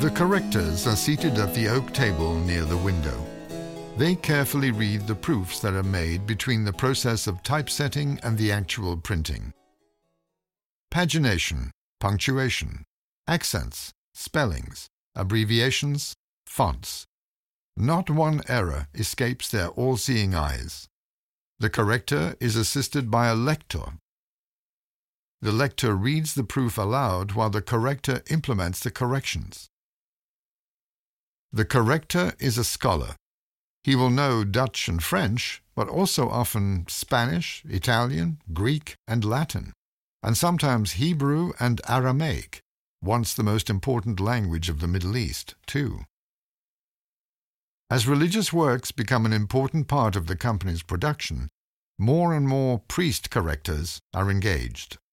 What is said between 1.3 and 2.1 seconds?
at the oak